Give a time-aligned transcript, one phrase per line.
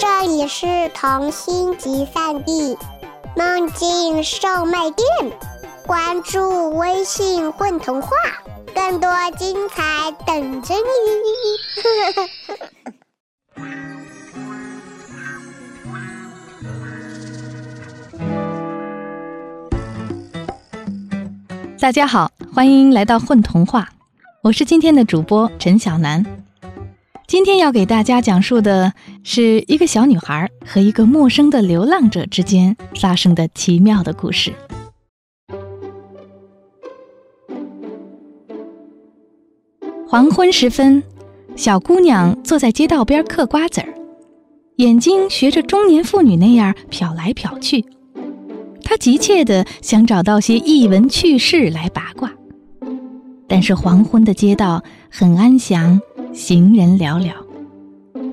[0.00, 2.74] 这里是童心集散地，
[3.36, 5.06] 梦境售卖店。
[5.86, 8.08] 关注微信“混童话”，
[8.74, 10.80] 更多精彩等着你。
[21.78, 23.90] 大家好，欢迎来到混童话，
[24.40, 26.24] 我是今天的主播陈小楠。
[27.30, 28.92] 今天要给大家讲述的
[29.22, 34.52] 是一个小女孩和一个陌生的流浪者之间发生的奇妙的故事。
[40.08, 41.00] 黄昏时分，
[41.54, 43.94] 小姑娘坐在街道边嗑瓜子儿，
[44.78, 47.84] 眼睛学着中年妇女那样瞟来瞟去。
[48.82, 52.32] 她急切地想找到些异闻趣事来八卦，
[53.46, 56.00] 但是黄昏的街道很安详。
[56.32, 57.32] 行人寥寥，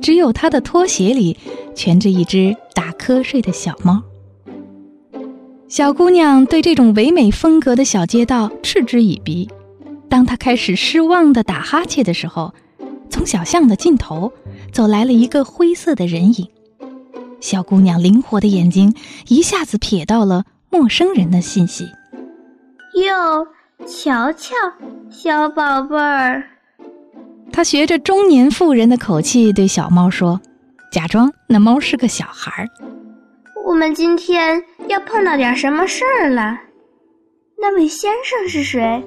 [0.00, 1.36] 只有他的拖鞋里
[1.74, 4.02] 蜷着一只打瞌睡的小猫。
[5.68, 9.48] 小姑娘对这种唯美风格的小街道嗤之以鼻。
[10.08, 12.54] 当她开始失望地打哈欠的时候，
[13.10, 14.32] 从小巷的尽头
[14.70, 16.48] 走来了一个灰色的人影。
[17.40, 18.94] 小姑娘灵活的眼睛
[19.28, 21.84] 一下子瞥到了陌生人的信息。
[22.94, 23.46] 哟，
[23.86, 24.54] 瞧瞧，
[25.10, 26.53] 小宝贝儿。
[27.54, 30.40] 他学着中年妇人的口气对小猫说，
[30.90, 32.68] 假装那猫是个小孩儿。
[33.64, 36.58] 我们今天要碰到点什么事儿了？
[37.56, 39.00] 那位先生是谁？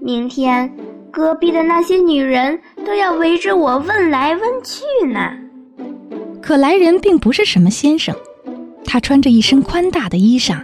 [0.00, 0.74] 明天
[1.10, 5.20] 隔壁的那些女人都要围着我问来问去呢。
[6.40, 8.16] 可来人并不是什么先生，
[8.82, 10.62] 他穿着一身宽大的衣裳，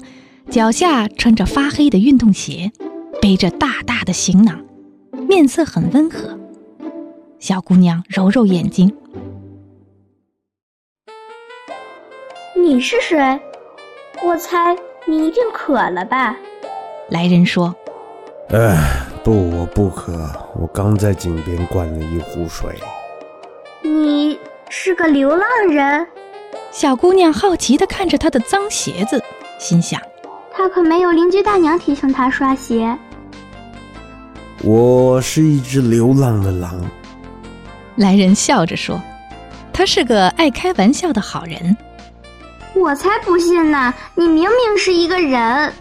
[0.49, 2.73] 脚下穿着发黑的运动鞋，
[3.21, 4.59] 背着大大的行囊，
[5.29, 6.38] 面色很温和。
[7.39, 8.93] 小姑娘揉揉眼睛
[12.61, 13.17] ：“你是谁？
[14.25, 16.37] 我猜你一定渴了吧？”
[17.11, 17.73] 来人说
[18.51, 20.29] ：“哎，不，我不渴，
[20.61, 22.77] 我刚在井边灌了一壶水。”
[23.83, 24.37] 你
[24.69, 26.05] 是个流浪人？
[26.73, 29.23] 小姑娘好奇地看着他的脏鞋子，
[29.61, 30.01] 心想
[30.51, 32.99] ：“他可没有邻居大娘提醒他刷鞋。”
[34.65, 36.85] 我是一只流浪的狼。
[37.99, 39.03] 来人笑着说
[39.75, 41.77] ：“他是个爱开玩笑的好人。”
[42.75, 43.93] 我才不信呢！
[44.15, 45.73] 你明明是一个人。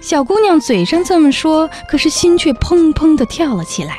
[0.00, 3.98] 小姑娘嘴上这么说，可是心却砰砰地跳了起来。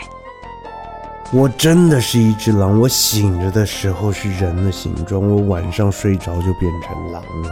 [1.34, 2.80] 我真的是一只狼。
[2.80, 7.50] 我醒着的时候是人的形状，我晚上睡着就变成狼了。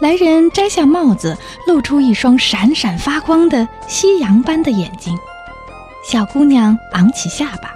[0.00, 5.18] 来人摘下帽子，露出一双闪闪发光的夕阳般的眼睛。
[6.04, 7.70] 小姑娘昂起下巴。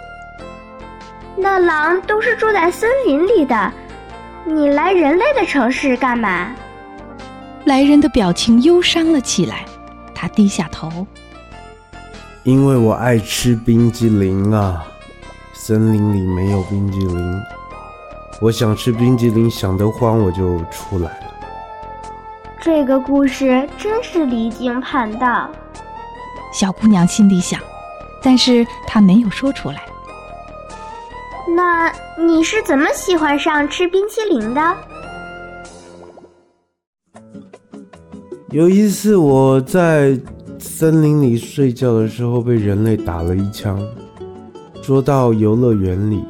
[1.42, 3.72] 那狼都是住在森林里的，
[4.44, 6.54] 你来人类的城市干嘛？
[7.64, 9.64] 来人的表情忧伤了起来，
[10.14, 11.04] 他低下头。
[12.44, 14.84] 因为我爱吃冰激凌啊，
[15.52, 17.42] 森林里没有冰激凌，
[18.40, 21.26] 我想吃冰激凌，想得慌我就出来了。
[22.60, 25.50] 这个故事真是离经叛道，
[26.52, 27.58] 小姑娘心里想，
[28.22, 29.82] 但是她没有说出来。
[31.48, 34.60] 那你是怎么喜欢上吃冰淇淋的？
[38.50, 40.18] 有一次我在
[40.58, 43.82] 森林里睡觉的时候，被人类打了一枪，
[44.82, 46.22] 捉到游乐园里，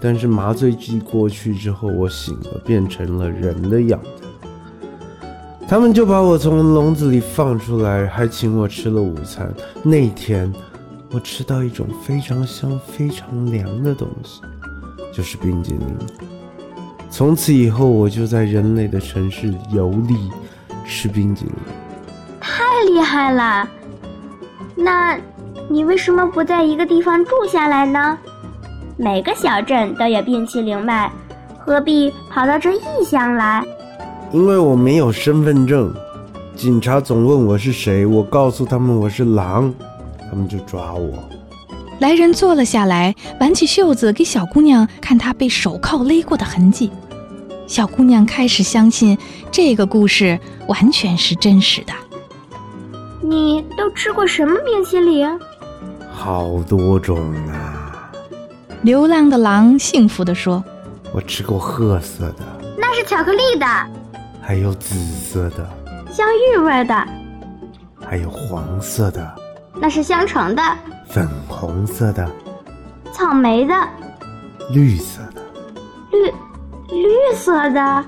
[0.00, 4.24] 但是麻醉剂过去之后，我醒了，变成了人的样子。
[5.68, 9.52] 他们就把我从笼子里放出来，还请我吃了午餐。
[9.82, 10.52] 那天，
[11.12, 14.40] 我吃到一种非常香、非常凉的东西。
[15.16, 15.96] 就是冰激凌。
[17.08, 20.30] 从此以后，我就在人类的城市游历，
[20.84, 21.54] 吃冰激凌。
[22.38, 23.66] 太厉害了！
[24.74, 25.18] 那，
[25.70, 28.18] 你为什么不在一个地方住下来呢？
[28.98, 31.10] 每个小镇都有冰淇淋卖，
[31.58, 33.64] 何必跑到这异乡来？
[34.32, 35.90] 因为我没有身份证，
[36.54, 39.72] 警察总问我是谁，我告诉他们我是狼，
[40.30, 41.24] 他们就抓我。
[41.98, 46.90] 来人坐了下来，挽起袖子给小姑娘看她被手铐勒过的痕迹。
[47.66, 49.16] 小姑娘开始相信
[49.50, 50.38] 这个故事
[50.68, 51.92] 完全是真实的。
[53.22, 55.28] 你都吃过什么冰淇淋？
[56.12, 58.12] 好多种啊！
[58.82, 60.62] 流浪的狼幸福地说
[61.12, 62.44] ：“我吃过褐色的，
[62.78, 63.66] 那是巧克力的；
[64.40, 65.68] 还有紫色的，
[66.12, 66.94] 香芋味的；
[68.00, 69.34] 还有黄色的，
[69.80, 70.62] 那是香橙的。”
[71.08, 72.28] 粉红色的，
[73.12, 73.74] 草莓的，
[74.72, 75.40] 绿色的，
[76.12, 76.32] 绿
[76.94, 78.04] 绿色的。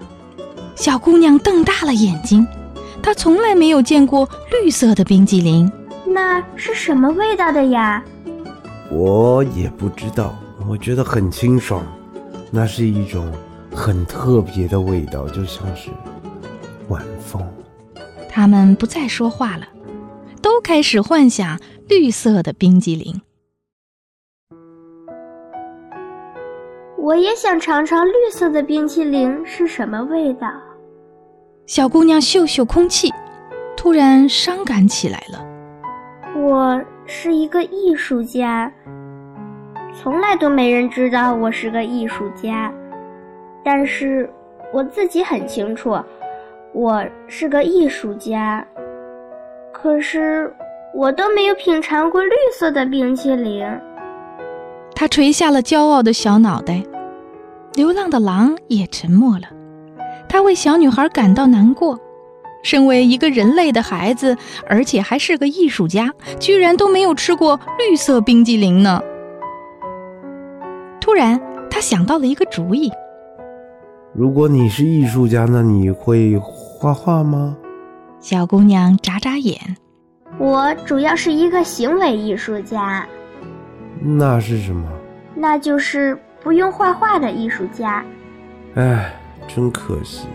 [0.75, 2.47] 小姑娘瞪大了眼睛，
[3.03, 5.71] 她从来没有见过绿色的冰激凌。
[6.07, 8.03] 那是什么味道的呀？
[8.91, 10.35] 我也不知道，
[10.69, 11.83] 我觉得很清爽，
[12.51, 13.31] 那是一种
[13.75, 15.91] 很特别的味道，就像是
[16.89, 17.43] 晚风。
[18.31, 19.78] 他们不再说话了，都
[20.69, 23.23] 开始幻想绿色的冰激凌。
[26.99, 30.47] 我也想尝尝绿色的冰淇淋是什么味道。
[31.65, 33.11] 小姑娘嗅嗅空气，
[33.79, 35.43] 突然伤感起来了。
[36.37, 38.71] 我是一个艺术家，
[39.95, 42.71] 从来都没人知道我是个艺术家，
[43.65, 44.31] 但是
[44.71, 45.99] 我自己很清楚，
[46.75, 48.63] 我是个艺术家。
[49.81, 50.53] 可是
[50.93, 53.65] 我都没有品尝过绿色的冰淇淋。
[54.95, 56.83] 他垂下了骄傲的小脑袋。
[57.75, 59.45] 流浪的狼也沉默了，
[60.29, 61.97] 他为小女孩感到难过。
[62.65, 64.37] 身为一个人类的孩子，
[64.67, 69.01] 而且还是个艺术家，居然都没有吃过绿色冰激凌呢。
[71.01, 71.41] 突然，
[71.71, 72.91] 他想到了一个主意：
[74.13, 77.57] 如果你是艺术家，那你会画画吗？
[78.21, 79.59] 小姑娘眨眨眼
[80.39, 83.07] ：“我主要是一个行为艺术家。”
[84.03, 84.89] 那是什么？
[85.35, 86.19] 那就是。
[86.41, 88.03] 不用画画的艺术家，
[88.77, 89.13] 唉，
[89.49, 90.29] 真可惜。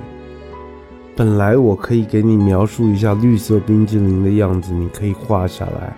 [1.16, 5.96] 本来我可以给你描述一下绿色冰激凌的样子，你可以画下来，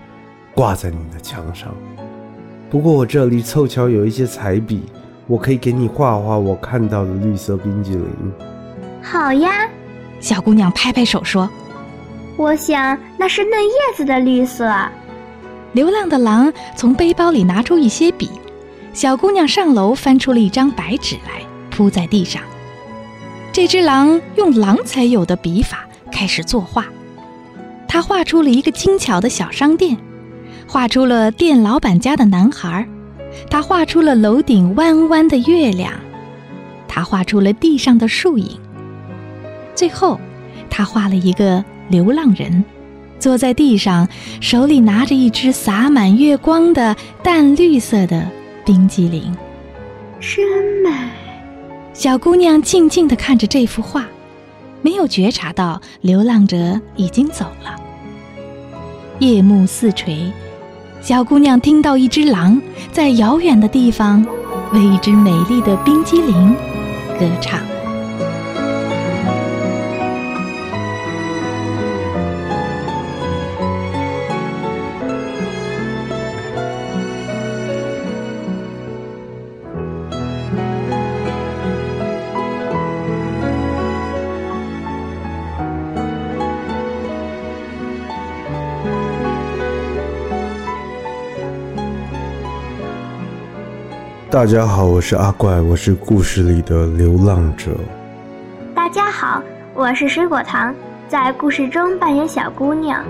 [0.54, 1.74] 挂在你的墙上。
[2.70, 4.84] 不过我这里凑巧有一些彩笔，
[5.26, 8.06] 我可以给你画画我看到的绿色冰激凌。
[9.02, 9.68] 好呀，
[10.20, 11.50] 小姑娘拍拍手说
[12.38, 14.74] ：“我想那是嫩叶子的绿色。”
[15.74, 18.30] 流浪的狼从背包里拿出一些笔。
[18.94, 22.42] 小姑娘上楼翻出了一张白纸来，铺在地上。
[23.52, 26.86] 这只狼用狼才有的笔法开始作画。
[27.90, 29.98] 他画出了一个精巧的小商店，
[30.66, 32.88] 画出了店老板家的男孩，
[33.50, 35.92] 他画出了楼顶弯弯的月亮，
[36.88, 38.58] 他画出了地上的树影。
[39.74, 40.18] 最后，
[40.70, 42.64] 他画了一个流浪人，
[43.20, 44.08] 坐在地上，
[44.42, 48.28] 手里拿着一只洒满月光的淡绿色的。
[48.66, 49.32] 冰激凌，
[50.20, 50.44] 真
[50.84, 50.90] 美。
[51.94, 54.06] 小姑娘静静地看着这幅画，
[54.82, 57.76] 没有觉察到流浪者已经走了。
[59.20, 60.32] 夜幕四垂，
[61.00, 62.60] 小姑娘听到一只狼
[62.92, 64.26] 在遥远的地方
[64.74, 66.56] 为一只美丽的冰激凌
[67.20, 67.60] 歌唱。
[94.36, 97.72] 大家好，我是阿怪，我是故事里的流浪者。
[98.76, 99.42] 大家好，
[99.74, 100.76] 我是水果糖，
[101.08, 103.02] 在故事中扮演小姑娘。